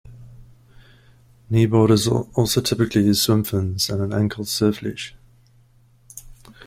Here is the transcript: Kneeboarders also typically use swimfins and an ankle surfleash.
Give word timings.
Kneeboarders 1.51 2.07
also 2.35 2.59
typically 2.59 3.03
use 3.03 3.23
swimfins 3.23 3.87
and 3.93 4.01
an 4.01 4.19
ankle 4.19 4.43
surfleash. 4.45 5.11